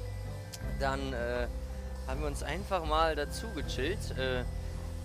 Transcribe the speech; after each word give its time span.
Dann 0.80 1.14
äh, 1.14 1.48
haben 2.08 2.22
wir 2.22 2.28
uns 2.28 2.44
einfach 2.44 2.86
mal 2.86 3.16
dazu 3.16 3.48
gechillt 3.56 4.18
äh, 4.18 4.44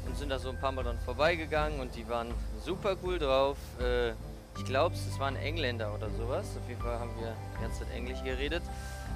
und 0.07 0.17
sind 0.17 0.31
da 0.31 0.39
so 0.39 0.51
ein 0.51 0.59
paar 0.59 0.73
Mal 0.73 0.85
dann 0.85 0.99
vorbeigegangen 0.99 1.81
und 1.81 1.95
die 1.97 2.09
waren 2.09 2.29
super 2.65 2.97
cool 3.03 3.19
drauf. 3.19 3.57
Äh, 3.81 4.11
ich 4.59 4.65
glaube, 4.65 4.95
es 4.95 5.19
waren 5.19 5.37
Engländer 5.37 5.93
oder 5.95 6.09
sowas. 6.11 6.47
Auf 6.57 6.69
jeden 6.69 6.81
Fall 6.81 6.99
haben 6.99 7.11
wir 7.19 7.35
die 7.57 7.63
ganze 7.63 7.81
Zeit 7.81 7.95
Englisch 7.95 8.23
geredet. 8.23 8.63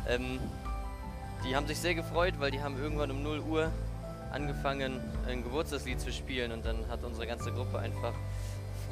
Ähm, 0.08 0.38
die 1.44 1.56
haben 1.56 1.66
sich 1.66 1.78
sehr 1.78 1.94
gefreut, 1.94 2.34
weil 2.38 2.50
die 2.50 2.60
haben 2.60 2.80
irgendwann 2.80 3.10
um 3.10 3.22
0 3.22 3.40
Uhr 3.40 3.70
angefangen, 4.32 5.00
ein 5.26 5.42
Geburtstagslied 5.42 6.00
zu 6.00 6.12
spielen 6.12 6.52
und 6.52 6.64
dann 6.64 6.88
hat 6.88 7.02
unsere 7.02 7.26
ganze 7.26 7.50
Gruppe 7.52 7.78
einfach 7.78 8.12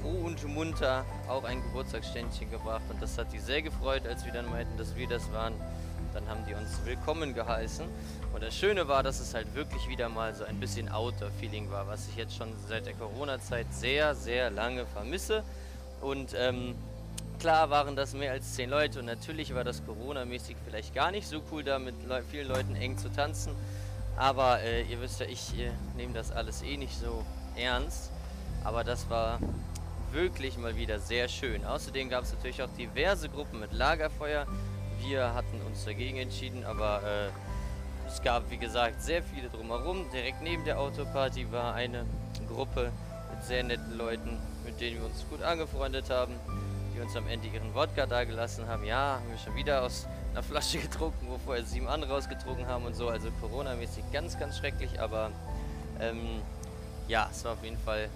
froh 0.01 0.27
und 0.27 0.43
munter 0.49 1.05
auch 1.29 1.45
ein 1.45 1.63
Geburtstagsständchen 1.63 2.51
gebracht 2.51 2.83
und 2.89 3.01
das 3.03 3.19
hat 3.19 3.33
die 3.33 3.39
sehr 3.39 3.63
gefreut, 3.63 4.07
als 4.07 4.25
wir 4.25 4.33
dann 4.33 4.49
meinten, 4.51 4.77
dass 4.79 4.97
wir 4.97 5.09
das 5.09 5.31
waren. 5.33 5.55
Dann 6.19 6.29
haben 6.29 6.45
die 6.49 6.55
uns 6.55 6.81
willkommen 6.85 7.33
geheißen 7.33 7.87
und 8.35 8.43
das 8.43 8.57
Schöne 8.57 8.89
war, 8.89 9.05
dass 9.05 9.21
es 9.21 9.35
halt 9.35 9.55
wirklich 9.55 9.89
wieder 9.89 10.09
mal 10.09 10.35
so 10.35 10.43
ein 10.43 10.59
bisschen 10.59 10.89
Outdoor-Feeling 10.89 11.71
war, 11.71 11.87
was 11.87 12.09
ich 12.09 12.17
jetzt 12.17 12.35
schon 12.35 12.49
seit 12.69 12.87
der 12.87 12.95
Corona-Zeit 12.95 13.67
sehr, 13.71 14.17
sehr 14.17 14.51
lange 14.51 14.85
vermisse 14.87 15.45
und 16.01 16.35
ähm, 16.37 16.75
Klar 17.39 17.71
waren 17.71 17.95
das 17.95 18.15
mehr 18.15 18.33
als 18.33 18.55
zehn 18.55 18.69
Leute 18.69 18.99
und 18.99 19.05
natürlich 19.05 19.55
war 19.55 19.63
das 19.63 19.87
Corona-mäßig 19.87 20.57
vielleicht 20.65 20.93
gar 20.93 21.13
nicht 21.13 21.29
so 21.29 21.41
cool, 21.53 21.63
da 21.63 21.79
mit 21.79 21.95
Le 22.09 22.25
vielen 22.29 22.49
Leuten 22.49 22.75
eng 22.75 22.99
zu 22.99 23.13
tanzen. 23.13 23.53
Aber 24.17 24.61
äh, 24.61 24.83
ihr 24.83 25.01
wisst 25.01 25.21
ja, 25.21 25.27
ich 25.27 25.57
äh, 25.57 25.71
nehme 25.97 26.15
das 26.15 26.33
alles 26.33 26.63
eh 26.63 26.77
nicht 26.77 26.99
so 26.99 27.25
ernst. 27.55 28.11
Aber 28.65 28.83
das 28.83 29.09
war 29.09 29.39
wirklich 30.11 30.59
mal 30.59 30.75
wieder 30.75 30.99
sehr 30.99 31.29
schön. 31.29 31.65
Außerdem 31.65 32.09
gab 32.09 32.25
es 32.25 32.33
natürlich 32.33 32.61
auch 32.61 32.71
diverse 32.77 33.29
Gruppen 33.29 33.61
mit 33.61 33.73
Lagerfeuer. 33.73 34.49
Wir 35.01 35.35
hatten 35.35 35.61
uns 35.67 35.85
dagegen 35.85 36.19
entschieden, 36.19 36.65
aber 36.65 37.03
äh, 37.03 38.09
es 38.09 38.23
gab, 38.23 38.51
wie 38.51 38.59
gesagt, 38.59 39.03
sehr 39.03 39.23
viele 39.23 39.49
drumherum. 39.49 40.11
Direkt 40.13 40.43
neben 40.43 40.65
der 40.65 40.79
Autoparty 40.79 41.51
war 41.53 41.75
eine 41.75 42.05
Gruppe 42.49 42.91
mit 43.31 43.45
sehr 43.45 43.63
netten 43.63 43.97
Leuten, 43.97 44.39
mit 44.65 44.81
denen 44.81 44.99
wir 44.99 45.07
uns 45.07 45.25
gut 45.31 45.43
angefreundet 45.43 46.11
haben 46.11 46.35
die 46.99 47.03
uns 47.03 47.17
am 47.17 47.29
Ende 47.29 47.47
ihren 47.47 47.75
Wodka 47.75 48.07
da 48.07 48.25
gelassen 48.25 48.67
haben. 48.67 48.85
Ja, 48.85 49.21
haben 49.21 49.31
wir 49.31 49.39
schon 49.39 49.55
wieder 49.55 49.83
aus 49.83 50.07
einer 50.33 50.43
Flasche 50.43 50.79
getrunken, 50.83 51.29
wo 51.29 51.39
vorher 51.39 51.65
sieben 51.65 51.87
andere 51.87 52.15
ausgetrunken 52.15 52.67
haben 52.67 52.85
und 52.85 52.97
so. 52.97 53.09
Also 53.09 53.31
Corona-mäßig 53.41 54.05
ganz, 54.13 54.39
ganz 54.39 54.59
schrecklich, 54.59 55.01
aber 55.01 55.31
ähm, 56.01 56.43
ja, 57.07 57.29
es 57.31 57.45
war 57.45 57.53
auf 57.53 57.63
jeden 57.63 57.79
Fall 57.79 58.09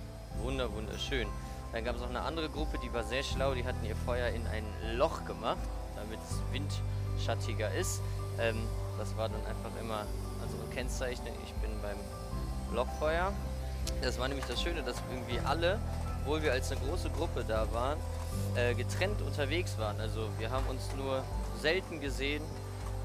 wunder, 0.42 0.72
wunderschön. 0.72 1.28
Dann 1.72 1.84
gab 1.84 1.94
es 1.94 2.02
noch 2.02 2.10
eine 2.10 2.22
andere 2.22 2.48
Gruppe, 2.48 2.78
die 2.82 2.92
war 2.92 3.04
sehr 3.04 3.22
schlau. 3.22 3.54
Die 3.54 3.64
hatten 3.64 3.84
ihr 3.86 3.96
Feuer 3.96 4.28
in 4.28 4.46
ein 4.48 4.64
Loch 4.96 5.24
gemacht, 5.24 5.58
damit 6.02 6.18
es 6.28 6.38
windschattiger 6.52 7.72
ist. 7.74 8.00
Ähm, 8.38 8.56
das 8.98 9.16
war 9.16 9.28
dann 9.28 9.40
einfach 9.46 9.70
immer 9.80 10.06
unsere 10.42 10.64
Kennzeichen. 10.74 11.26
Ich 11.44 11.52
bin 11.54 11.70
beim 11.82 11.96
Lochfeuer. 12.74 13.32
Das 14.02 14.18
war 14.18 14.28
nämlich 14.28 14.46
das 14.46 14.60
Schöne, 14.62 14.82
dass 14.82 14.96
irgendwie 15.10 15.40
alle, 15.44 15.78
obwohl 16.22 16.42
wir 16.42 16.52
als 16.52 16.70
eine 16.70 16.80
große 16.80 17.10
Gruppe 17.10 17.44
da 17.46 17.66
waren, 17.72 17.98
äh, 18.54 18.74
getrennt 18.74 19.20
unterwegs 19.22 19.78
waren. 19.78 20.00
Also 20.00 20.28
wir 20.38 20.50
haben 20.50 20.66
uns 20.68 20.82
nur 20.96 21.22
selten 21.60 22.00
gesehen. 22.00 22.42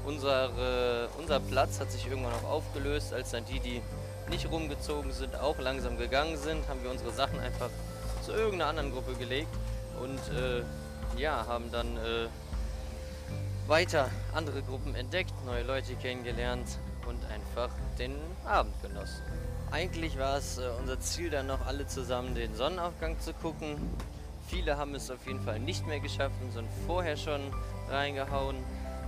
Unsere, 0.04 1.08
unser 1.18 1.38
Platz 1.38 1.80
hat 1.80 1.90
sich 1.92 2.06
irgendwann 2.06 2.32
auch 2.32 2.48
aufgelöst, 2.48 3.12
als 3.12 3.32
dann 3.32 3.44
die, 3.44 3.60
die 3.60 3.82
nicht 4.30 4.50
rumgezogen 4.50 5.12
sind, 5.12 5.34
auch 5.36 5.58
langsam 5.58 5.98
gegangen 5.98 6.36
sind, 6.36 6.66
haben 6.68 6.82
wir 6.82 6.90
unsere 6.90 7.12
Sachen 7.12 7.38
einfach 7.40 7.68
zu 8.24 8.32
irgendeiner 8.32 8.70
anderen 8.70 8.92
Gruppe 8.92 9.14
gelegt 9.14 9.48
und 10.00 10.18
äh, 10.36 10.62
ja, 11.20 11.46
haben 11.46 11.70
dann 11.72 11.96
äh, 11.96 12.28
weiter 13.68 14.08
andere 14.34 14.62
Gruppen 14.62 14.94
entdeckt, 14.94 15.32
neue 15.44 15.62
Leute 15.62 15.94
kennengelernt 15.96 16.78
und 17.06 17.22
einfach 17.26 17.68
den 17.98 18.14
Abend 18.46 18.72
genossen. 18.80 19.22
Eigentlich 19.70 20.18
war 20.18 20.38
es 20.38 20.56
äh, 20.56 20.62
unser 20.80 20.98
Ziel, 21.00 21.28
dann 21.28 21.46
noch 21.46 21.66
alle 21.66 21.86
zusammen 21.86 22.34
den 22.34 22.54
Sonnenaufgang 22.54 23.20
zu 23.20 23.34
gucken. 23.34 23.76
Viele 24.48 24.78
haben 24.78 24.94
es 24.94 25.10
auf 25.10 25.26
jeden 25.26 25.42
Fall 25.42 25.60
nicht 25.60 25.86
mehr 25.86 26.00
geschafft 26.00 26.34
und 26.42 26.52
sind 26.52 26.68
vorher 26.86 27.18
schon 27.18 27.40
reingehauen. 27.90 28.56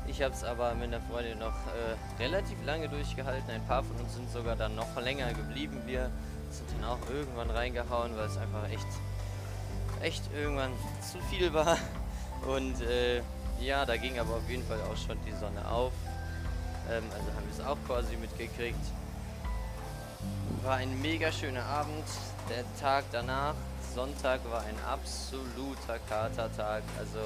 Ich 0.06 0.20
habe 0.22 0.34
es 0.34 0.44
aber 0.44 0.74
mit 0.74 0.88
einer 0.88 1.00
Freundin 1.00 1.38
noch 1.38 1.46
äh, 1.54 2.22
relativ 2.22 2.62
lange 2.66 2.90
durchgehalten. 2.90 3.50
Ein 3.50 3.66
paar 3.66 3.82
von 3.82 3.96
uns 3.96 4.14
sind 4.14 4.30
sogar 4.30 4.56
dann 4.56 4.74
noch 4.74 5.00
länger 5.00 5.32
geblieben. 5.32 5.80
Wir 5.86 6.10
sind 6.50 6.68
dann 6.76 6.90
auch 6.90 6.98
irgendwann 7.08 7.48
reingehauen, 7.48 8.14
weil 8.14 8.26
es 8.26 8.36
einfach 8.36 8.68
echt, 8.70 8.86
echt 10.02 10.22
irgendwann 10.34 10.72
zu 11.00 11.18
viel 11.30 11.54
war. 11.54 11.78
Und 12.46 12.82
äh, 12.82 13.22
ja, 13.60 13.84
da 13.84 13.96
ging 13.96 14.18
aber 14.18 14.36
auf 14.36 14.48
jeden 14.48 14.66
Fall 14.66 14.80
auch 14.82 14.96
schon 14.96 15.18
die 15.26 15.32
Sonne 15.32 15.66
auf. 15.70 15.92
Ähm, 16.90 17.04
also 17.10 17.26
haben 17.34 17.46
wir 17.46 17.58
es 17.58 17.64
auch 17.64 17.78
quasi 17.86 18.16
mitgekriegt. 18.16 18.84
War 20.62 20.76
ein 20.76 21.00
mega 21.00 21.30
schöner 21.32 21.64
Abend. 21.64 22.04
Der 22.48 22.64
Tag 22.80 23.04
danach 23.12 23.54
Sonntag 23.94 24.40
war 24.50 24.62
ein 24.62 24.76
absoluter 24.88 25.98
Katertag. 26.08 26.82
Also 26.98 27.18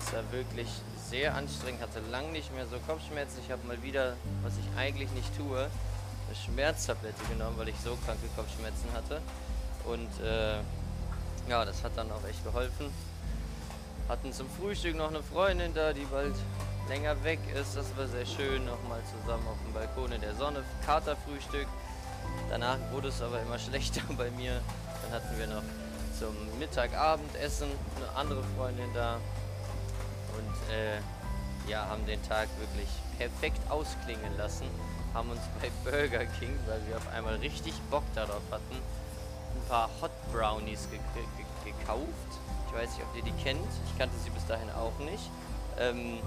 es 0.00 0.12
war 0.12 0.32
wirklich 0.32 0.68
sehr 1.08 1.34
anstrengend, 1.34 1.82
hatte 1.82 2.00
lang 2.10 2.32
nicht 2.32 2.52
mehr 2.54 2.66
so 2.66 2.78
Kopfschmerzen. 2.86 3.40
Ich 3.44 3.50
habe 3.50 3.66
mal 3.66 3.80
wieder, 3.82 4.16
was 4.42 4.54
ich 4.58 4.78
eigentlich 4.78 5.10
nicht 5.12 5.36
tue, 5.36 5.58
eine 5.58 6.36
Schmerztablette 6.44 7.22
genommen, 7.30 7.56
weil 7.58 7.68
ich 7.68 7.76
so 7.84 7.96
kranke 8.04 8.26
Kopfschmerzen 8.34 8.88
hatte. 8.92 9.20
Und 9.84 10.10
äh, 10.24 10.58
ja, 11.48 11.64
das 11.64 11.84
hat 11.84 11.92
dann 11.96 12.10
auch 12.10 12.24
echt 12.28 12.42
geholfen. 12.44 12.90
Hatten 14.08 14.32
zum 14.32 14.48
Frühstück 14.50 14.96
noch 14.96 15.08
eine 15.08 15.22
Freundin 15.22 15.72
da, 15.72 15.92
die 15.94 16.04
bald 16.04 16.34
länger 16.88 17.22
weg 17.24 17.38
ist. 17.58 17.74
Das 17.76 17.96
war 17.96 18.06
sehr 18.06 18.26
schön, 18.26 18.64
nochmal 18.66 19.00
zusammen 19.20 19.46
auf 19.48 19.56
dem 19.64 19.72
Balkon 19.72 20.12
in 20.12 20.20
der 20.20 20.34
Sonne. 20.34 20.62
Katerfrühstück. 20.84 21.66
Danach 22.50 22.78
wurde 22.92 23.08
es 23.08 23.22
aber 23.22 23.40
immer 23.40 23.58
schlechter 23.70 24.02
bei 24.18 24.30
mir. 24.32 24.60
Dann 25.02 25.12
hatten 25.12 25.38
wir 25.38 25.46
noch 25.46 25.62
zum 26.18 26.34
Mittagabendessen, 26.58 27.68
eine 27.96 28.16
andere 28.16 28.42
Freundin 28.56 28.92
da 28.92 29.16
und 30.36 30.72
äh, 30.72 30.98
ja, 31.70 31.86
haben 31.88 32.04
den 32.06 32.22
Tag 32.28 32.48
wirklich 32.58 32.88
perfekt 33.18 33.60
ausklingen 33.70 34.36
lassen. 34.36 34.66
Haben 35.14 35.30
uns 35.30 35.40
bei 35.60 35.70
Burger 35.82 36.26
King, 36.38 36.58
weil 36.66 36.80
wir 36.88 36.96
auf 36.96 37.08
einmal 37.08 37.36
richtig 37.36 37.74
Bock 37.90 38.04
darauf 38.14 38.42
hatten, 38.50 38.74
ein 38.74 39.68
paar 39.68 39.88
Hot 40.02 40.10
Brownies 40.32 40.88
ge 40.90 40.98
ge 41.14 41.72
gekauft. 41.72 42.04
Ich 42.74 42.82
weiß 42.82 42.96
nicht, 42.96 43.06
ob 43.06 43.16
ihr 43.16 43.22
die 43.22 43.42
kennt. 43.42 43.60
Ich 43.86 43.98
kannte 43.98 44.16
sie 44.24 44.30
bis 44.30 44.44
dahin 44.46 44.68
auch 44.70 44.98
nicht. 44.98 45.30
Ähm, 45.78 46.18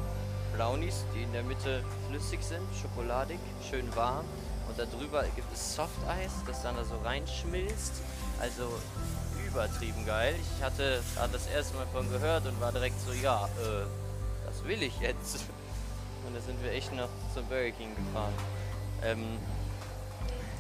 Brownies, 0.55 1.03
die 1.13 1.23
in 1.23 1.33
der 1.33 1.44
Mitte 1.44 1.83
flüssig 2.07 2.41
sind, 2.41 2.63
schokoladig, 2.81 3.38
schön 3.69 3.94
warm 3.95 4.25
und 4.69 4.77
und 4.77 4.94
darüber 4.94 5.23
gibt 5.35 5.51
es 5.53 5.75
Softeis, 5.75 6.31
das 6.45 6.61
dann 6.61 6.75
da 6.75 6.83
so 6.83 6.97
reinschmilzt. 7.03 7.94
Also 8.39 8.67
übertrieben 9.47 10.05
geil. 10.05 10.35
Ich 10.55 10.63
hatte 10.63 11.01
da 11.15 11.27
das 11.27 11.47
erste 11.47 11.75
Mal 11.77 11.88
von 11.88 12.09
gehört 12.09 12.45
und 12.45 12.59
war 12.61 12.71
direkt 12.71 12.99
so, 13.01 13.13
ja, 13.13 13.45
äh, 13.45 13.85
das 14.45 14.63
will 14.65 14.81
ich 14.83 14.99
jetzt. 14.99 15.45
Und 16.27 16.35
da 16.35 16.41
sind 16.41 16.61
wir 16.61 16.73
echt 16.73 16.91
noch 16.91 17.07
zum 17.33 17.45
Burger 17.45 17.71
King 17.71 17.95
gefahren. 17.95 18.33
Ähm, 19.01 19.38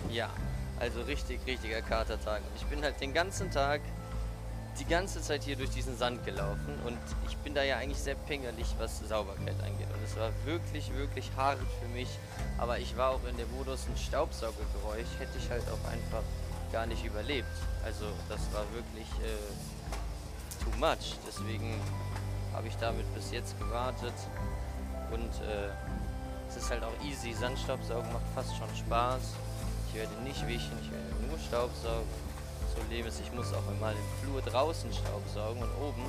ja, 0.09 0.29
also 0.79 1.01
richtig, 1.01 1.41
richtiger 1.45 1.81
Katertag. 1.81 2.41
Ich 2.55 2.65
bin 2.67 2.81
halt 2.81 3.01
den 3.01 3.13
ganzen 3.13 3.51
Tag 3.51 3.81
die 4.79 4.85
ganze 4.85 5.21
Zeit 5.21 5.43
hier 5.43 5.55
durch 5.55 5.71
diesen 5.71 5.97
Sand 5.97 6.23
gelaufen 6.25 6.79
und 6.85 6.97
ich 7.27 7.37
bin 7.37 7.53
da 7.55 7.63
ja 7.63 7.77
eigentlich 7.77 7.97
sehr 7.97 8.15
pingerlich, 8.15 8.67
was 8.77 8.99
Sauberkeit 8.99 9.55
angeht. 9.63 9.87
Und 9.93 10.03
es 10.05 10.15
war 10.15 10.29
wirklich, 10.45 10.93
wirklich 10.93 11.31
hart 11.35 11.59
für 11.81 11.87
mich. 11.89 12.09
Aber 12.57 12.79
ich 12.79 12.95
war 12.97 13.11
auch 13.11 13.23
in 13.29 13.37
dem 13.37 13.49
Modus, 13.57 13.87
ein 13.87 13.97
Staubsaugergeräusch 13.97 15.19
hätte 15.19 15.37
ich 15.37 15.49
halt 15.49 15.63
auch 15.69 15.91
einfach 15.91 16.23
gar 16.71 16.85
nicht 16.85 17.03
überlebt. 17.05 17.47
Also 17.83 18.05
das 18.29 18.41
war 18.53 18.63
wirklich 18.73 19.07
äh, 19.23 20.63
too 20.63 20.77
much. 20.77 21.17
Deswegen 21.27 21.79
habe 22.53 22.67
ich 22.67 22.75
damit 22.77 23.11
bis 23.15 23.31
jetzt 23.31 23.57
gewartet. 23.59 24.13
Und 25.11 25.33
äh, 25.47 25.69
es 26.49 26.57
ist 26.57 26.69
halt 26.69 26.83
auch 26.83 27.05
easy. 27.05 27.33
Sandstaubsaugen 27.33 28.11
macht 28.11 28.25
fast 28.35 28.55
schon 28.57 28.69
Spaß. 28.75 29.21
Ich 29.89 29.95
werde 29.95 30.13
nicht 30.23 30.45
wischen, 30.47 30.77
ich 30.81 30.91
werde 30.91 31.27
nur 31.29 31.39
Staubsaugen. 31.39 32.36
Problem 32.77 33.05
ist, 33.07 33.19
ich 33.19 33.31
muss 33.33 33.53
auch 33.53 33.67
immer 33.71 33.91
den 33.91 34.07
Flur 34.21 34.41
draußen 34.41 34.91
staubsaugen 34.93 35.61
und 35.61 35.71
oben. 35.81 36.03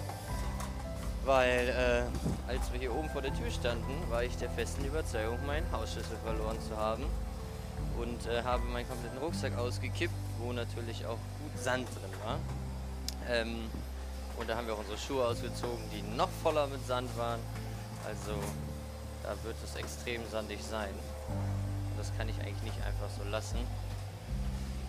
Weil, 1.25 1.69
äh, 1.69 2.51
als 2.51 2.73
wir 2.73 2.79
hier 2.79 2.95
oben 2.95 3.09
vor 3.11 3.23
der 3.23 3.35
Tür 3.35 3.51
standen, 3.51 3.93
war 4.11 4.23
ich 4.23 4.37
der 4.37 4.51
festen 4.51 4.85
Überzeugung, 4.85 5.45
meinen 5.47 5.71
Hausschlüssel 5.73 6.17
verloren 6.25 6.59
zu 6.61 6.77
haben. 6.77 7.05
Und 7.99 8.27
äh, 8.27 8.43
habe 8.43 8.63
meinen 8.65 8.89
kompletten 8.89 9.19
Rucksack 9.19 9.57
ausgekippt, 9.59 10.15
wo 10.39 10.53
natürlich 10.53 11.05
auch 11.07 11.19
gut 11.41 11.63
Sand 11.63 11.89
drin 11.89 12.13
war. 12.25 12.39
Ähm, 13.29 13.71
und 14.39 14.49
da 14.49 14.57
haben 14.57 14.67
wir 14.67 14.75
auch 14.75 14.79
unsere 14.79 14.99
Schuhe 14.99 15.27
ausgezogen, 15.27 15.83
die 15.93 16.03
noch 16.17 16.31
voller 16.43 16.67
mit 16.69 16.87
Sand 16.87 17.11
waren. 17.19 17.41
Also, 18.07 18.39
da 19.23 19.31
wird 19.43 19.57
es 19.65 19.75
extrem 19.75 20.23
sandig 20.31 20.61
sein. 20.63 20.95
Das 21.97 22.13
kann 22.17 22.29
ich 22.29 22.39
eigentlich 22.41 22.63
nicht 22.63 22.87
einfach 22.87 23.09
so 23.19 23.29
lassen. 23.29 23.59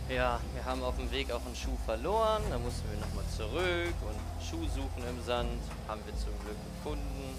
Ja, 0.10 0.40
wir 0.56 0.66
haben 0.66 0.82
auf 0.82 0.96
dem 0.96 1.12
Weg 1.12 1.32
auch 1.32 1.46
einen 1.46 1.56
Schuh 1.56 1.78
verloren. 1.86 2.42
Da 2.50 2.58
mussten 2.58 2.82
wir 2.90 2.98
nochmal 2.98 3.24
zurück 3.38 3.94
und 4.02 4.18
Schuh 4.44 4.66
suchen 4.74 5.04
im 5.08 5.24
Sand. 5.24 5.62
Haben 5.88 6.02
wir 6.04 6.16
zum 6.18 6.34
Glück 6.42 6.58
gefunden. 6.66 7.38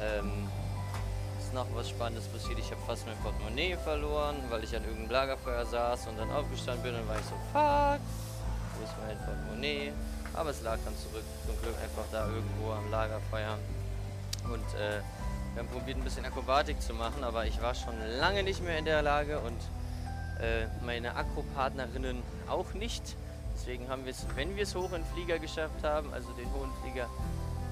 Ähm, 0.00 0.48
ist 1.40 1.52
noch 1.52 1.66
was 1.74 1.88
Spannendes 1.88 2.28
passiert. 2.28 2.60
Ich 2.60 2.70
habe 2.70 2.80
fast 2.86 3.06
mein 3.06 3.16
Portemonnaie 3.16 3.76
verloren, 3.82 4.36
weil 4.50 4.62
ich 4.62 4.76
an 4.76 4.84
irgendeinem 4.84 5.10
Lagerfeuer 5.10 5.66
saß 5.66 6.06
und 6.06 6.16
dann 6.16 6.30
aufgestanden 6.30 6.84
bin 6.84 6.94
und 6.94 7.08
war 7.08 7.16
ich 7.16 7.24
so, 7.24 7.34
fuck, 7.50 8.00
wo 8.78 8.84
ist 8.84 8.94
mein 9.04 9.18
Portemonnaie? 9.26 9.92
Aber 10.34 10.50
es 10.50 10.62
lag 10.62 10.78
dann 10.84 10.94
zurück, 10.96 11.24
zum 11.44 11.60
Glück 11.60 11.74
einfach 11.82 12.04
da 12.12 12.28
irgendwo 12.28 12.70
am 12.70 12.88
Lagerfeuer. 12.92 13.58
Und 14.44 14.78
äh, 14.78 15.02
wir 15.54 15.62
haben 15.64 15.68
probiert 15.68 15.98
ein 15.98 16.04
bisschen 16.04 16.24
Akrobatik 16.24 16.80
zu 16.80 16.94
machen, 16.94 17.24
aber 17.24 17.46
ich 17.46 17.60
war 17.60 17.74
schon 17.74 17.94
lange 18.20 18.44
nicht 18.44 18.62
mehr 18.62 18.78
in 18.78 18.84
der 18.84 19.02
Lage 19.02 19.40
und 19.40 19.58
äh, 20.40 20.66
meine 20.84 21.14
Akropartnerinnen 21.16 22.22
auch 22.48 22.72
nicht. 22.74 23.16
Deswegen 23.54 23.88
haben 23.88 24.04
wir 24.04 24.12
es, 24.12 24.26
wenn 24.36 24.56
wir 24.56 24.62
es 24.62 24.74
hoch 24.74 24.92
in 24.92 25.02
den 25.02 25.04
Flieger 25.12 25.38
geschafft 25.38 25.82
haben, 25.82 26.12
also 26.12 26.30
den 26.32 26.50
hohen 26.52 26.70
Flieger, 26.82 27.08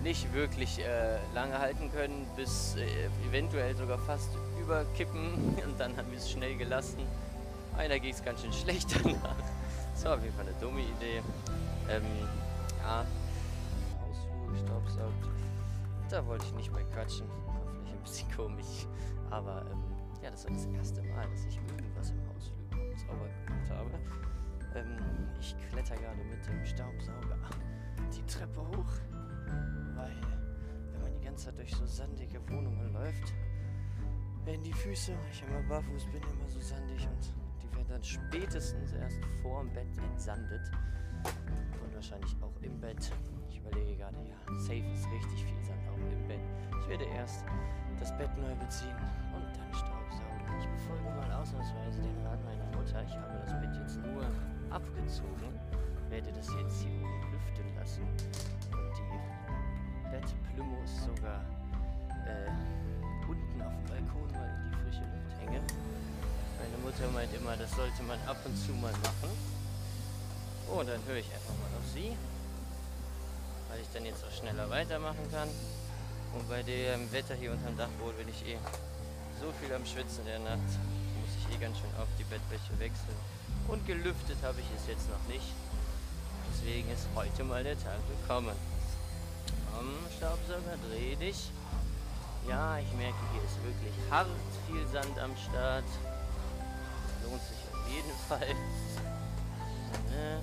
nicht 0.03 0.33
wirklich 0.33 0.79
äh, 0.79 1.19
lange 1.35 1.59
halten 1.59 1.91
können, 1.91 2.27
bis 2.37 2.77
äh, 2.77 3.29
eventuell 3.29 3.75
sogar 3.75 3.99
fast 3.99 4.31
überkippen 4.61 5.35
und 5.67 5.79
dann 5.79 5.97
haben 5.97 6.11
wir 6.11 6.19
es 6.19 6.31
schnell 6.31 6.57
gelassen. 6.57 6.99
Einer 7.77 7.99
ging 7.99 8.13
es 8.13 8.25
ganz 8.25 8.43
schön 8.43 8.53
schlecht 8.53 8.95
danach. 9.03 9.37
Das 9.95 10.05
war 10.05 10.15
auf 10.15 10.23
jeden 10.23 10.35
Fall 10.37 10.47
eine 10.47 10.55
dumme 10.61 10.81
Idee. 10.81 11.23
Ähm, 11.89 12.03
ja, 12.81 13.05
Hausflur 14.01 14.57
staubsaugt. 14.67 15.29
Da 16.11 16.27
wollte 16.27 16.45
ich 16.47 16.55
nicht 16.55 16.73
mehr 16.73 16.85
quatschen. 16.95 17.29
War 17.29 17.61
vielleicht 17.83 17.97
ein 17.97 18.03
bisschen 18.03 18.37
komisch. 18.37 18.87
Aber 19.31 19.65
ähm, 19.71 19.83
ja, 20.23 20.31
das 20.31 20.45
war 20.45 20.53
das 20.53 20.67
erste 20.67 21.03
Mal, 21.03 21.27
dass 21.31 21.45
ich 21.45 21.57
irgendwas 21.57 22.11
im 22.11 22.19
Haus 22.29 22.53
sauber 23.09 23.29
gemacht 23.47 23.71
habe. 23.71 23.91
Ähm, 24.75 25.29
ich 25.41 25.57
kletter 25.71 25.97
gerade 25.97 26.23
mit 26.25 26.47
dem 26.47 26.65
Staubsauger 26.65 27.39
die 28.15 28.25
Treppe 28.27 28.61
hoch, 28.61 28.93
weil 29.95 30.17
wenn 30.93 31.03
man 31.03 31.13
die 31.13 31.25
ganze 31.25 31.47
Zeit 31.47 31.59
durch 31.59 31.75
so 31.75 31.87
sandige 31.87 32.41
Wohnungen 32.49 32.93
läuft, 32.93 33.35
werden 34.45 34.63
die 34.63 34.73
Füße, 34.73 35.13
ich 35.31 35.43
immer 35.43 35.63
barfuß 35.69 36.07
bin, 36.07 36.23
immer 36.23 36.49
so 36.49 36.61
sandig 36.61 37.07
und 37.07 37.35
die 37.63 37.77
werden 37.77 37.89
dann 37.89 38.03
spätestens 38.03 38.93
erst 38.93 39.21
vor 39.43 39.63
dem 39.63 39.73
Bett 39.73 39.99
entsandet 40.11 40.71
und 41.83 41.95
wahrscheinlich 41.95 42.35
auch 42.43 42.63
im 42.63 42.81
Bett. 42.81 43.11
Ich 43.51 43.59
überlege 43.59 43.97
gerade, 43.97 44.17
ja, 44.25 44.59
safe 44.59 44.93
ist 44.95 45.07
richtig 45.11 45.45
viel 45.45 45.63
Sand 45.65 45.81
auch 45.89 46.13
im 46.13 46.29
Bett. 46.29 46.41
Ich 46.81 46.89
werde 46.89 47.05
erst 47.05 47.45
das 47.99 48.17
Bett 48.17 48.31
neu 48.39 48.55
beziehen 48.55 48.97
und 49.35 49.57
dann 49.57 49.75
staubsaugen. 49.75 49.98
Ich 50.59 50.67
befolge 50.67 51.09
mal 51.15 51.31
ausnahmsweise 51.41 52.03
den 52.03 52.27
Rat 52.27 52.39
meiner 52.45 52.67
Mutter. 52.77 53.03
Ich 53.07 53.15
habe 53.15 53.39
das 53.45 53.53
Bett 53.61 53.75
jetzt 53.79 53.97
nur 54.03 54.27
abgezogen, 54.71 55.51
werde 56.11 56.33
das 56.33 56.49
jetzt 56.49 56.83
hier 56.83 56.99
oben 56.99 57.33
lüften 57.33 57.69
lassen 57.79 58.03
und 58.03 58.93
die 58.99 60.11
Bettplümmos 60.11 61.05
sogar 61.07 61.41
äh, 62.27 62.51
unten 63.29 63.63
auf 63.63 63.73
dem 63.73 63.87
Balkon 63.87 64.33
mal 64.33 64.49
in 64.49 64.71
die 64.71 64.77
frische 64.83 65.05
Luft 65.07 65.33
hänge. 65.41 65.61
Meine 66.59 66.79
Mutter 66.83 67.07
meint 67.15 67.33
immer, 67.35 67.57
das 67.57 67.71
sollte 67.73 68.03
man 68.03 68.19
ab 68.27 68.39
und 68.45 68.57
zu 68.57 68.73
mal 68.73 68.93
machen. 68.93 69.31
Oh, 70.71 70.83
dann 70.83 71.01
höre 71.07 71.17
ich 71.17 71.33
einfach 71.33 71.55
mal 71.63 71.73
auf 71.79 71.87
sie, 71.95 72.17
weil 73.71 73.81
ich 73.81 73.89
dann 73.95 74.05
jetzt 74.05 74.25
auch 74.25 74.33
schneller 74.33 74.69
weitermachen 74.69 75.31
kann. 75.31 75.49
Und 76.35 76.49
bei 76.49 76.63
dem 76.63 77.11
Wetter 77.13 77.35
hier 77.35 77.53
unterm 77.53 77.77
Dachboot 77.77 78.19
bin 78.19 78.29
ich 78.29 78.45
eh 78.45 78.59
so 79.41 79.53
viel 79.61 79.73
am 79.75 79.85
Schwitzen 79.87 80.25
der 80.25 80.39
Nacht 80.41 80.71
eh 81.53 81.59
ganz 81.59 81.79
schön 81.79 81.91
oft 82.01 82.13
die 82.19 82.25
Bettwäsche 82.25 82.79
wechseln. 82.79 83.17
Und 83.69 83.87
gelüftet 83.87 84.37
habe 84.43 84.61
ich 84.61 84.67
es 84.77 84.87
jetzt 84.87 85.09
noch 85.11 85.23
nicht. 85.29 85.53
Deswegen 86.53 86.91
ist 86.91 87.07
heute 87.15 87.45
mal 87.45 87.63
der 87.63 87.79
Tag 87.79 88.01
gekommen. 88.09 88.57
Komm, 89.73 89.89
Staubsauger, 90.17 90.77
dreh 90.89 91.17
dich. 91.17 91.51
Ja, 92.49 92.79
ich 92.79 92.93
merke, 92.95 93.19
hier 93.33 93.43
ist 93.45 93.63
wirklich 93.63 93.95
hart 94.11 94.29
viel 94.67 94.87
Sand 94.89 95.19
am 95.19 95.37
Start. 95.37 95.85
Lohnt 97.23 97.43
sich 97.43 97.61
auf 97.73 97.89
jeden 97.93 98.17
Fall. 98.29 98.55
Ne? 100.11 100.41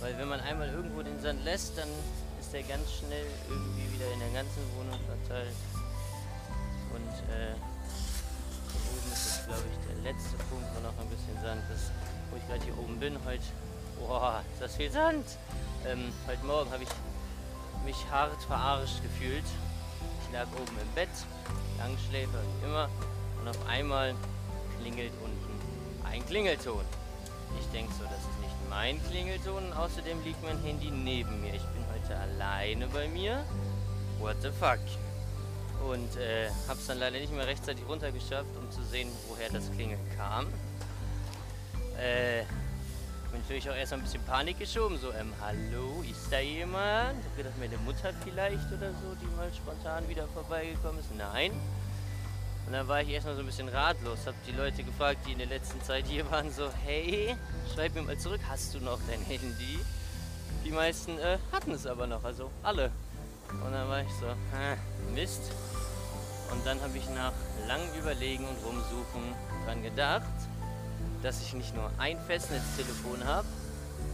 Weil 0.00 0.18
wenn 0.18 0.28
man 0.28 0.40
einmal 0.40 0.68
irgendwo 0.68 1.02
den 1.02 1.20
Sand 1.20 1.44
lässt, 1.44 1.76
dann 1.76 1.88
ist 2.40 2.52
der 2.52 2.62
ganz 2.62 2.90
schnell 2.92 3.26
irgendwie 3.48 3.92
wieder 3.94 4.10
in 4.12 4.20
der 4.20 4.30
ganzen 4.30 4.62
Wohnung 4.76 4.98
verteilt. 5.06 5.56
Und 6.94 7.34
äh, 7.34 7.54
oben 8.90 9.12
ist 9.12 9.26
jetzt, 9.26 9.46
glaube 9.46 9.64
ich, 9.70 9.78
der 9.86 10.12
letzte 10.12 10.36
Punkt, 10.50 10.66
wo 10.74 10.80
noch 10.80 10.98
ein 10.98 11.08
bisschen 11.08 11.36
Sand 11.42 11.62
ist. 11.74 11.90
Wo 12.30 12.36
ich 12.36 12.46
gerade 12.46 12.64
hier 12.64 12.78
oben 12.78 12.98
bin, 12.98 13.18
heute. 13.24 13.42
Boah, 13.98 14.42
ist 14.52 14.62
das 14.62 14.76
viel 14.76 14.90
Sand! 14.90 15.26
Ähm, 15.86 16.12
heute 16.26 16.44
Morgen 16.46 16.70
habe 16.70 16.82
ich 16.82 16.88
mich 17.84 17.96
hart 18.10 18.42
verarscht 18.42 19.02
gefühlt. 19.02 19.44
Ich 20.22 20.32
lag 20.32 20.46
oben 20.56 20.76
im 20.80 20.94
Bett, 20.94 21.08
Langschläfer 21.78 22.38
wie 22.42 22.66
immer, 22.66 22.88
und 23.40 23.48
auf 23.48 23.66
einmal 23.68 24.14
klingelt 24.78 25.12
unten 25.22 25.50
ein 26.10 26.24
Klingelton. 26.26 26.84
Ich 27.58 27.66
denke 27.72 27.92
so, 27.94 28.04
das 28.04 28.18
ist 28.18 28.40
nicht 28.40 28.54
mein 28.68 29.02
Klingelton, 29.08 29.72
außerdem 29.72 30.22
liegt 30.24 30.42
mein 30.42 30.60
Handy 30.62 30.90
neben 30.90 31.40
mir. 31.40 31.54
Ich 31.54 31.62
bin 31.62 31.84
heute 31.92 32.16
alleine 32.16 32.86
bei 32.88 33.08
mir. 33.08 33.44
What 34.18 34.36
the 34.42 34.50
fuck? 34.50 34.78
Und 35.88 36.16
äh, 36.16 36.50
habe 36.68 36.78
es 36.78 36.86
dann 36.86 36.98
leider 36.98 37.18
nicht 37.18 37.32
mehr 37.32 37.46
rechtzeitig 37.46 37.84
runtergeschafft, 37.88 38.56
um 38.56 38.70
zu 38.70 38.82
sehen, 38.84 39.08
woher 39.28 39.50
das 39.50 39.70
Klingeln 39.72 40.00
kam. 40.16 40.46
Äh, 41.98 42.44
bin 43.30 43.40
natürlich 43.42 43.70
auch 43.70 43.74
erstmal 43.74 44.00
ein 44.00 44.04
bisschen 44.04 44.24
Panik 44.24 44.58
geschoben, 44.58 44.98
so, 44.98 45.12
ähm, 45.12 45.32
hallo, 45.40 46.02
ist 46.10 46.32
da 46.32 46.40
jemand? 46.40 47.18
Ich 47.30 47.36
gedacht, 47.36 47.58
meine 47.58 47.76
Mutter 47.78 48.12
vielleicht 48.24 48.66
oder 48.72 48.90
so, 48.90 49.14
die 49.20 49.36
mal 49.36 49.50
spontan 49.54 50.08
wieder 50.08 50.26
vorbeigekommen 50.28 50.98
ist. 50.98 51.14
Nein. 51.16 51.52
Und 52.66 52.72
dann 52.72 52.88
war 52.88 53.02
ich 53.02 53.08
erstmal 53.08 53.34
so 53.34 53.40
ein 53.40 53.46
bisschen 53.46 53.68
ratlos, 53.68 54.26
hab 54.26 54.34
die 54.46 54.52
Leute 54.52 54.82
gefragt, 54.82 55.20
die 55.26 55.32
in 55.32 55.38
der 55.38 55.46
letzten 55.46 55.80
Zeit 55.82 56.06
hier 56.06 56.28
waren, 56.30 56.52
so, 56.52 56.70
hey, 56.84 57.36
schreib 57.74 57.94
mir 57.94 58.02
mal 58.02 58.18
zurück, 58.18 58.40
hast 58.48 58.74
du 58.74 58.80
noch 58.80 58.98
dein 59.08 59.20
Handy? 59.22 59.78
Die 60.64 60.70
meisten 60.70 61.18
äh, 61.18 61.38
hatten 61.52 61.72
es 61.72 61.86
aber 61.86 62.06
noch, 62.06 62.24
also 62.24 62.50
alle. 62.62 62.90
Und 63.50 63.72
dann 63.72 63.88
war 63.88 64.02
ich 64.02 64.12
so, 64.20 64.26
äh, 64.26 64.76
Mist. 65.14 65.52
Und 66.50 66.66
dann 66.66 66.80
habe 66.80 66.96
ich 66.98 67.08
nach 67.10 67.32
langem 67.68 67.92
Überlegen 67.94 68.44
und 68.44 68.56
Rumsuchen 68.64 69.34
dran 69.66 69.82
gedacht, 69.82 70.22
dass 71.22 71.42
ich 71.42 71.54
nicht 71.54 71.74
nur 71.74 71.90
ein 71.98 72.18
Festnetztelefon 72.26 73.24
habe 73.24 73.46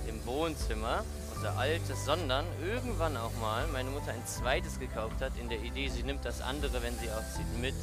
im 0.09 0.25
Wohnzimmer, 0.27 1.05
unser 1.35 1.57
altes, 1.59 2.05
sondern 2.05 2.45
irgendwann 2.65 3.17
auch 3.17 3.33
mal 3.41 3.67
meine 3.69 3.91
Mutter 3.91 4.13
ein 4.13 4.27
zweites 4.27 4.79
gekauft 4.79 5.21
hat, 5.21 5.33
in 5.41 5.49
der 5.49 5.61
Idee, 5.63 5.89
sie 5.89 6.03
nimmt 6.03 6.25
das 6.25 6.41
andere, 6.41 6.83
wenn 6.83 6.99
sie 6.99 7.11
auszieht, 7.11 7.47
mit. 7.61 7.75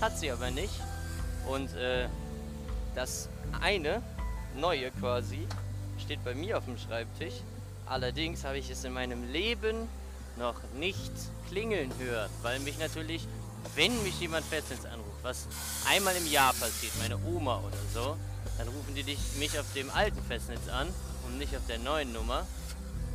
Hat 0.00 0.18
sie 0.18 0.30
aber 0.30 0.50
nicht. 0.50 0.74
Und 1.46 1.74
äh, 1.74 2.08
Das 2.94 3.28
eine, 3.60 4.02
neue 4.56 4.90
quasi, 4.92 5.46
steht 5.98 6.22
bei 6.24 6.34
mir 6.34 6.58
auf 6.58 6.64
dem 6.64 6.78
Schreibtisch. 6.78 7.34
Allerdings 7.86 8.44
habe 8.44 8.58
ich 8.58 8.70
es 8.70 8.84
in 8.84 8.92
meinem 8.92 9.32
Leben 9.32 9.88
noch 10.36 10.54
nicht 10.78 11.12
klingeln 11.48 11.92
hören, 11.98 12.30
weil 12.42 12.60
mich 12.60 12.78
natürlich, 12.78 13.26
wenn 13.74 14.02
mich 14.02 14.18
jemand 14.20 14.44
Festnetz 14.46 14.84
anruft, 14.84 15.22
was 15.22 15.46
einmal 15.88 16.14
im 16.16 16.30
Jahr 16.30 16.52
passiert, 16.52 16.92
meine 17.00 17.18
Oma 17.24 17.58
oder 17.58 17.76
so, 17.92 18.16
dann 18.58 18.68
rufen 18.68 18.94
die 18.94 19.02
dich, 19.02 19.18
mich 19.38 19.58
auf 19.58 19.66
dem 19.74 19.90
alten 19.90 20.22
Festnetz 20.22 20.68
an 20.68 20.88
und 21.26 21.38
nicht 21.38 21.56
auf 21.56 21.66
der 21.68 21.78
neuen 21.78 22.12
Nummer. 22.12 22.46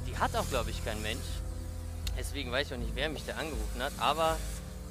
Die 0.08 0.18
hat 0.18 0.36
auch, 0.36 0.48
glaube 0.50 0.72
ich, 0.72 0.84
kein 0.84 1.02
Mensch. 1.02 1.26
Deswegen 2.18 2.52
weiß 2.52 2.68
ich 2.68 2.74
auch 2.74 2.78
nicht, 2.78 2.96
wer 2.96 3.10
mich 3.10 3.26
da 3.26 3.34
angerufen 3.34 3.82
hat, 3.82 3.94
aber 4.00 4.38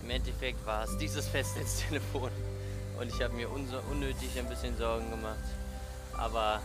im 0.02 0.10
Endeffekt 0.10 0.64
war 0.64 0.84
es 0.84 0.96
dieses 0.98 1.26
Festnetztelefon. 1.28 2.30
Und 2.98 3.08
ich 3.08 3.22
habe 3.22 3.34
mir 3.34 3.48
unnötig 3.50 4.38
ein 4.38 4.48
bisschen 4.48 4.76
Sorgen 4.76 5.10
gemacht. 5.10 5.36
Aber 6.16 6.60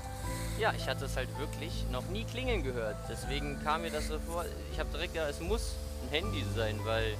ja, 0.59 0.73
ich 0.73 0.87
hatte 0.87 1.05
es 1.05 1.15
halt 1.15 1.29
wirklich 1.37 1.85
noch 1.91 2.07
nie 2.07 2.23
klingeln 2.23 2.63
gehört. 2.63 2.95
Deswegen 3.09 3.61
kam 3.63 3.81
mir 3.81 3.91
das 3.91 4.07
so 4.07 4.19
vor. 4.19 4.45
Ich 4.71 4.79
habe 4.79 4.89
direkt 4.91 5.13
gedacht, 5.13 5.29
es 5.29 5.39
muss 5.41 5.73
ein 6.03 6.09
Handy 6.09 6.43
sein, 6.55 6.79
weil 6.85 7.15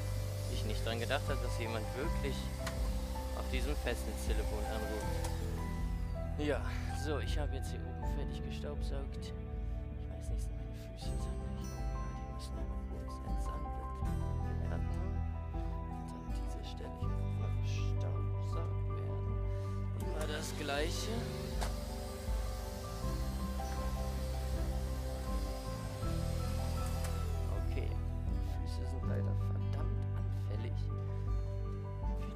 ich 0.63 0.67
nicht 0.67 0.85
dran 0.85 0.99
gedacht 0.99 1.23
habe, 1.27 1.39
dass 1.43 1.59
jemand 1.59 1.85
wirklich 1.97 2.35
auf 3.37 3.43
diesem 3.51 3.75
Festnetztelefon 3.77 4.63
anruft. 4.65 5.29
Ja, 6.39 6.61
so, 7.03 7.19
ich 7.19 7.37
habe 7.37 7.55
jetzt 7.55 7.71
hier 7.71 7.79
oben 7.81 8.15
fertig 8.15 8.41
gestaubsaugt. 8.45 9.17
Ich 9.21 9.33
weiß 10.09 10.29
nicht, 10.29 10.41
sind 10.41 10.55
meine 10.55 10.73
Füße 10.87 11.11
sandig? 11.19 11.67
Ja, 11.67 12.07
die 12.15 12.33
müssen 12.33 12.55
aber 12.55 12.79
kurz 12.89 13.11
entsandet 13.27 13.75
werden. 14.71 14.87
Und 15.51 15.63
an 15.67 16.31
dieser 16.31 16.63
Stelle 16.63 16.95
hier 16.99 17.11
nochmal 17.11 17.51
gestaubsaugt 17.63 18.87
werden. 19.03 20.31
Das 20.31 20.49
gleiche. 20.59 21.11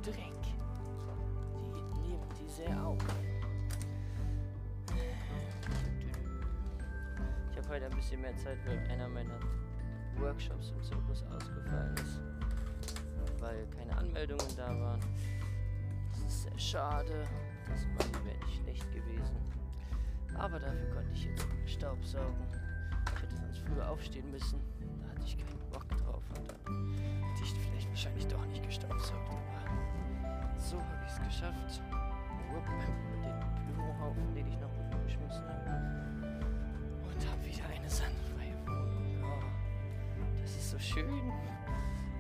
Dreck. 0.07 0.43
Die 1.75 1.99
nehmen 2.07 2.29
die 2.39 2.49
sehr 2.49 2.85
auf. 2.85 2.97
Ich 7.51 7.57
habe 7.57 7.69
heute 7.69 7.85
ein 7.87 7.95
bisschen 7.95 8.21
mehr 8.21 8.35
Zeit, 8.37 8.57
weil 8.65 8.79
einer 8.89 9.09
meiner 9.09 9.37
Workshops 10.17 10.69
im 10.69 10.81
Zirkus 10.81 11.23
ausgefallen 11.23 11.93
ist. 11.95 12.21
Weil 13.39 13.67
keine 13.77 13.97
Anmeldungen 13.97 14.55
da 14.55 14.67
waren. 14.79 15.01
Das 16.11 16.19
ist 16.21 16.43
sehr 16.43 16.59
schade. 16.59 17.23
Das 17.67 17.85
wäre 18.23 18.37
nicht 18.37 18.61
schlecht 18.61 18.93
gewesen. 18.93 19.35
Aber 20.37 20.57
dafür 20.57 20.89
konnte 20.93 21.11
ich 21.11 21.25
jetzt 21.25 21.45
Staubsaugen. 21.65 22.66
Ich 23.17 23.23
hätte 23.23 23.35
sonst 23.37 23.59
früher 23.59 23.89
aufstehen 23.89 24.29
müssen. 24.31 24.59
Da 25.01 25.09
hatte 25.09 25.23
ich 25.25 25.37
keinen 25.37 25.69
Bock 25.71 25.87
drauf. 25.89 26.23
Und 26.37 26.47
dann 26.51 26.93
hätte 27.33 27.43
ich 27.43 27.53
vielleicht 27.53 27.89
wahrscheinlich 27.89 28.27
doch 28.27 28.45
nicht 28.45 28.63
gestaubsaugt. 28.63 29.29
Aber 29.31 30.59
so 30.59 30.77
habe 30.77 31.03
ich 31.05 31.11
es 31.11 31.19
geschafft. 31.27 31.81
Upp, 32.55 32.65
den 32.65 33.73
Blumenhaufen, 33.73 34.35
den 34.35 34.47
ich 34.47 34.57
noch 34.59 34.69
geschmissen 35.03 35.43
habe. 35.47 35.67
Und 37.03 37.31
habe 37.31 37.45
wieder 37.45 37.65
eine 37.75 37.89
sandfreie 37.89 38.55
Wohnung. 38.65 39.23
Oh, 39.23 40.41
das 40.41 40.51
ist 40.51 40.69
so 40.71 40.79
schön. 40.79 41.31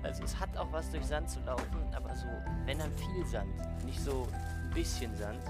Also 0.03 0.23
es 0.23 0.39
hat 0.39 0.55
auch 0.57 0.71
was 0.71 0.89
durch 0.89 1.05
Sand 1.05 1.29
zu 1.29 1.39
laufen, 1.41 1.93
aber 1.95 2.15
so, 2.15 2.27
wenn 2.65 2.79
dann 2.79 2.91
viel 2.93 3.25
Sand, 3.25 3.53
nicht 3.85 3.99
so 3.99 4.27
ein 4.33 4.73
bisschen 4.73 5.15
Sand, 5.15 5.41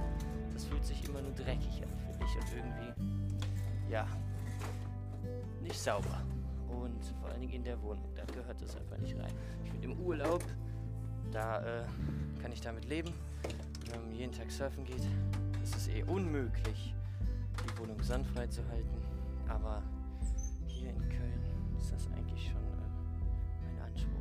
das 0.54 0.66
fühlt 0.66 0.86
sich 0.86 1.08
immer 1.08 1.22
nur 1.22 1.32
dreckig 1.32 1.84
an, 1.84 1.90
finde 2.00 2.26
ich. 2.26 2.36
Und 2.36 2.56
irgendwie, 2.56 3.92
ja, 3.92 4.08
nicht 5.68 5.80
sauber. 5.80 6.22
Und 6.70 7.04
vor 7.22 7.30
allen 7.30 7.42
Dingen 7.42 7.54
in 7.54 7.64
der 7.64 7.82
Wohnung, 7.82 8.10
da 8.16 8.24
gehört 8.26 8.62
das 8.62 8.76
einfach 8.76 8.98
nicht 8.98 9.18
rein. 9.18 9.34
Ich 9.64 9.72
finde 9.72 9.88
im 9.88 10.00
Urlaub, 10.00 10.44
da 11.32 11.82
äh, 11.82 11.86
kann 12.42 12.52
ich 12.52 12.62
damit 12.62 12.86
leben. 12.86 13.14
Wenn 13.92 14.02
man 14.02 14.12
jeden 14.14 14.32
Tag 14.32 14.52
surfen 14.52 14.84
geht, 14.84 15.06
ist 15.64 15.76
es 15.76 15.88
eh 15.90 16.04
unmöglich, 16.04 16.94
die 17.64 17.80
Wohnung 17.80 18.02
sandfrei 18.02 18.48
zu 18.48 18.62
halten. 18.70 18.98
Aber 19.48 19.82
hier 20.66 20.90
in 20.90 21.10
Köln 21.10 21.42
ist 21.78 21.92
das 21.92 22.08
eigentlich 22.12 22.46
schon 22.46 22.62
äh, 22.62 23.76
mein 23.76 23.86
Anspruch 23.86 24.12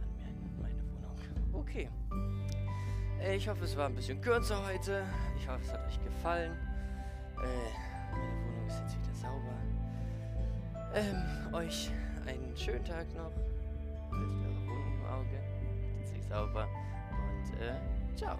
an 0.00 0.18
mein, 0.18 0.62
meine 0.62 0.82
Wohnung. 0.92 1.16
Okay. 1.52 1.88
Äh, 3.20 3.36
Ich 3.36 3.48
hoffe, 3.48 3.64
es 3.64 3.76
war 3.76 3.86
ein 3.86 3.94
bisschen 3.94 4.20
kürzer 4.20 4.64
heute. 4.66 5.04
Ich 5.36 5.48
hoffe, 5.48 5.60
es 5.62 5.72
hat 5.72 5.86
euch 5.86 6.02
gefallen. 6.04 6.52
Äh, 7.42 7.91
Ähm, 10.94 11.54
euch 11.54 11.90
einen 12.26 12.54
schönen 12.54 12.84
Tag 12.84 13.06
noch. 13.14 13.32
Haltet 14.10 14.44
eure 14.44 14.66
Wohnung 14.66 14.94
im 14.98 15.06
Auge. 15.06 15.40
Haltet 15.66 16.06
sie 16.06 16.20
sauber. 16.28 16.68
Und, 17.10 17.60
äh, 17.60 17.80
ciao. 18.14 18.38